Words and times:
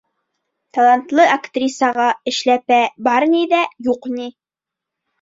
Талантлы 0.77 1.25
актрисаға 1.35 2.09
эшләпә 2.33 2.83
бар 3.11 3.31
ни 3.37 3.47
ҙә, 3.55 3.63
юҡ 3.93 4.13
ни! 4.19 4.31